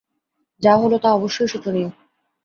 [0.61, 1.89] যা হলো তা অবশ্যই শোচনীয়।